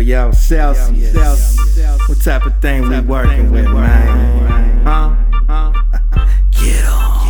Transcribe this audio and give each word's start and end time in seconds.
yo, 0.00 0.32
Celsius. 0.32 1.56
What 2.08 2.20
type 2.22 2.46
of 2.46 2.60
thing 2.60 2.88
we 2.88 3.00
working 3.00 3.50
with, 3.50 3.66
man? 3.66 4.84
Huh? 4.84 5.14
Get 6.52 6.84
on. 6.86 7.20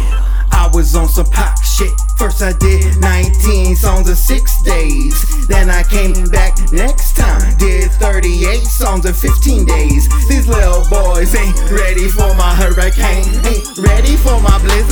I 0.53 0.71
was 0.73 0.95
on 0.95 1.09
some 1.09 1.27
pop 1.27 1.57
shit. 1.63 1.91
First 2.19 2.43
I 2.43 2.53
did 2.53 2.97
19 3.01 3.77
songs 3.77 4.09
in 4.09 4.15
six 4.15 4.63
days. 4.63 5.47
Then 5.49 5.71
I 5.71 5.83
came 5.83 6.27
back 6.29 6.57
next 6.73 7.17
time. 7.17 7.41
Did 7.59 7.91
38 7.93 8.61
songs 8.61 9.07
in 9.07 9.15
15 9.15 9.65
days. 9.65 10.09
These 10.29 10.47
little 10.47 10.85
boys 10.91 11.35
ain't 11.35 11.59
ready 11.71 12.09
for 12.09 12.35
my 12.35 12.55
hurricane. 12.55 13.25
Ain't 13.47 13.79
ready 13.79 14.17
for 14.17 14.41
my 14.41 14.59
blizzard. 14.61 14.90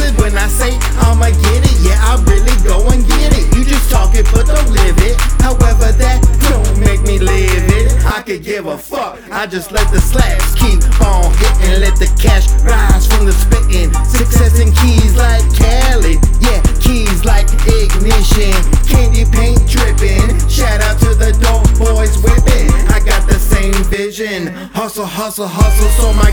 Fuck. 9.17 9.31
I 9.31 9.47
just 9.47 9.73
let 9.73 9.91
the 9.93 10.01
slaps 10.01 10.55
keep 10.55 10.83
on 11.01 11.33
hitting. 11.39 11.81
Let 11.81 11.97
the 11.97 12.11
cash 12.21 12.49
rise 12.63 13.07
from 13.07 13.27
the 13.27 13.33
spitting. 13.33 13.93
Success 14.05 14.59
in 14.61 14.73
keys 14.73 15.17
like 15.17 15.45
Cali. 15.55 16.17
Yeah, 16.41 16.61
keys 16.81 17.25
like 17.25 17.49
ignition. 17.67 18.55
Candy 18.87 19.25
paint 19.31 19.63
dripping. 19.69 20.39
Shout 20.49 20.81
out 20.81 20.99
to 21.01 21.15
the 21.15 21.33
dope 21.41 21.69
boys 21.79 22.17
whipping. 22.23 22.69
I 22.93 23.01
got 23.01 23.29
the 23.29 23.39
same 23.39 23.77
vision. 23.85 24.49
Hustle, 24.75 25.07
hustle, 25.07 25.49
hustle. 25.49 25.91
So 26.01 26.13
my 26.13 26.31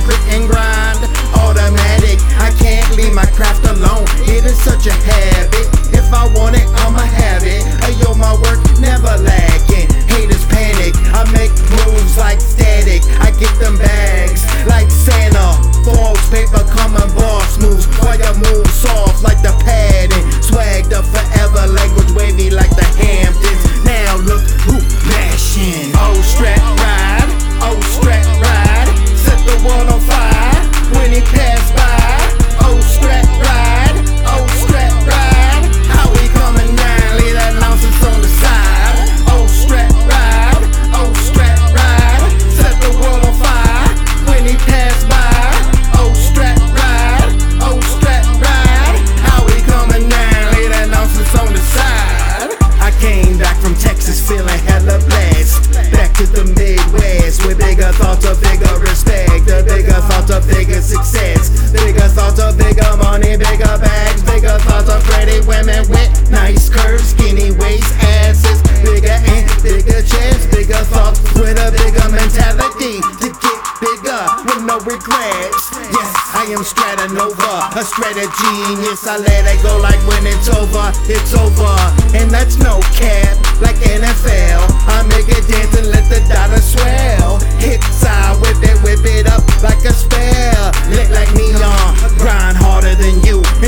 Thoughts 57.96 58.26
of 58.26 58.41
bigger 58.41 58.76
respect. 58.79 59.46
The 59.46 59.63
bigger 59.63 59.99
thoughts 60.12 60.32
of 60.32 60.48
bigger 60.48 60.82
success. 60.82 61.71
Bigger 61.71 62.07
thoughts 62.12 62.40
of 62.40 62.57
bigger 62.57 62.91
money, 62.98 63.38
bigger 63.38 63.76
bags. 63.79 64.22
Bigger 64.24 64.59
thoughts 64.68 64.90
of 64.90 65.03
pretty 65.06 65.40
women 65.47 65.88
with 65.90 66.09
nice 66.29 66.69
curves, 66.69 67.16
skinny 67.16 67.51
waist, 67.56 67.88
asses. 68.19 68.62
Bigger 68.84 69.16
and 69.16 69.47
bigger 69.63 70.01
chests. 70.03 70.47
Bigger 70.51 70.84
thoughts 70.91 71.22
with 71.40 71.56
a 71.56 71.72
bigger 71.72 72.07
mentality 72.12 73.00
to 73.23 73.28
get 73.31 73.59
bigger 73.79 74.22
with 74.44 74.62
no 74.67 74.77
regrets. 74.83 75.63
Yes, 75.91 76.12
I 76.35 76.51
am 76.51 76.63
Stratanova, 76.67 77.79
a 77.79 77.83
strategenius. 77.83 79.07
I 79.07 79.17
let 79.23 79.47
it 79.47 79.62
go 79.63 79.77
like 79.79 80.00
when 80.07 80.27
it's 80.27 80.50
over, 80.50 80.91
it's 81.07 81.33
over. 81.33 81.75
And 82.16 82.29
that's 82.31 82.57
no 82.57 82.79
cap, 82.91 83.39
like 83.62 83.77
NFL. 83.77 84.25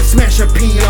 Smash 0.07 0.39
a 0.39 0.47
peon. 0.47 0.86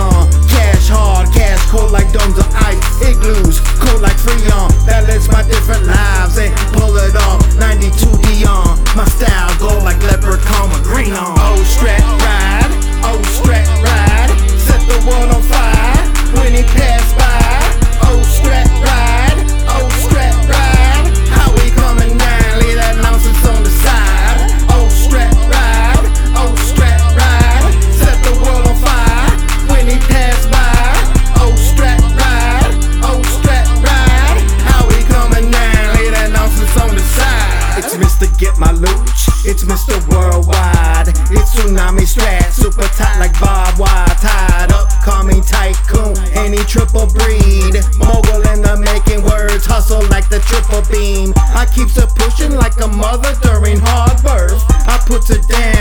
Triple 46.78 47.08
breed. 47.08 47.74
Mogul 47.98 48.42
in 48.54 48.62
the 48.62 48.78
making 48.78 49.26
words. 49.26 49.66
Hustle 49.66 50.06
like 50.14 50.30
the 50.30 50.40
triple 50.46 50.86
beam. 50.94 51.34
I 51.58 51.66
keeps 51.66 51.98
it 51.98 52.10
pushing 52.14 52.54
like 52.54 52.78
a 52.82 52.88
mother 52.88 53.34
during 53.42 53.80
hard 53.82 54.22
birth. 54.22 54.62
I 54.86 55.02
puts 55.08 55.30
it 55.32 55.48
down. 55.48 55.77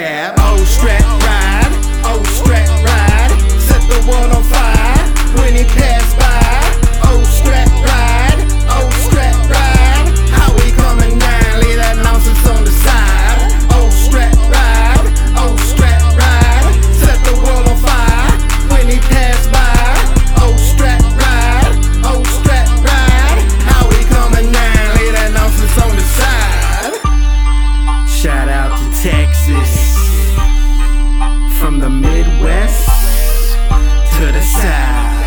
No 0.00 0.04
cap. 0.04 0.34
Oh, 0.38 0.64
strap 0.64 1.02
ride. 1.22 1.72
Oh, 2.04 2.22
strap 2.24 2.68
ride. 2.84 3.32
Set 3.60 3.82
the 3.88 4.00
world 4.08 4.32
on 4.32 4.42
fire 4.42 5.06
when 5.38 5.54
he 5.54 5.64
passed 5.64 6.16
by. 6.16 6.60
Oh, 7.04 7.22
strap 7.24 7.68
ride. 7.82 8.40
Oh, 8.70 8.88
strap 9.06 9.36
ride. 9.50 10.08
How 10.30 10.52
we 10.54 10.70
coming 10.72 11.18
down? 11.18 11.60
Leave 11.60 11.76
that 11.76 11.96
nonsense 12.02 12.46
on 12.46 12.64
the 12.64 12.70
side. 12.70 13.40
Oh, 13.74 13.88
strap 13.90 14.36
ride. 14.54 15.06
Oh, 15.36 15.56
strap 15.72 16.02
ride. 16.16 16.66
Set 16.94 17.18
the 17.24 17.34
world 17.42 17.66
on 17.68 17.78
fire 17.78 18.32
when 18.72 18.88
he 18.88 18.98
passed 18.98 19.50
by. 19.50 19.66
Oh, 20.42 20.54
strap 20.56 21.02
ride. 21.18 21.74
Oh, 22.04 22.22
strap 22.38 22.68
ride. 22.86 23.40
How 23.66 23.82
we 23.88 24.00
coming 24.14 24.52
down? 24.52 24.86
Leave 24.98 25.14
that 25.18 25.30
nonsense 25.34 25.76
on 25.82 25.92
the 25.96 26.06
side. 26.18 26.94
Shout 28.08 28.48
out 28.48 28.67
Texas. 29.02 29.96
From 31.60 31.78
the 31.78 31.88
Midwest 31.88 32.88
to 34.16 34.32
the 34.32 34.42
South. 34.42 35.17